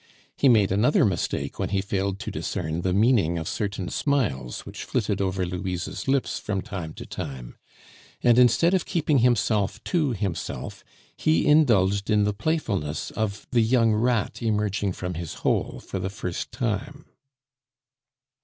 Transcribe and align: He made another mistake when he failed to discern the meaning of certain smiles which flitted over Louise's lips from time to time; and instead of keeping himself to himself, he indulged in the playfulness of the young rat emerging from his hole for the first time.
He 0.35 0.49
made 0.49 0.71
another 0.71 1.05
mistake 1.05 1.59
when 1.59 1.69
he 1.69 1.79
failed 1.79 2.17
to 2.21 2.31
discern 2.31 2.81
the 2.81 2.91
meaning 2.91 3.37
of 3.37 3.47
certain 3.47 3.87
smiles 3.89 4.65
which 4.65 4.83
flitted 4.83 5.21
over 5.21 5.45
Louise's 5.45 6.07
lips 6.07 6.39
from 6.39 6.61
time 6.63 6.95
to 6.95 7.05
time; 7.05 7.55
and 8.23 8.39
instead 8.39 8.73
of 8.73 8.87
keeping 8.87 9.19
himself 9.19 9.79
to 9.83 10.13
himself, 10.13 10.83
he 11.15 11.45
indulged 11.45 12.09
in 12.09 12.23
the 12.23 12.33
playfulness 12.33 13.11
of 13.11 13.45
the 13.51 13.61
young 13.61 13.93
rat 13.93 14.41
emerging 14.41 14.93
from 14.93 15.13
his 15.13 15.35
hole 15.45 15.79
for 15.87 15.99
the 15.99 16.09
first 16.09 16.51
time. 16.51 17.05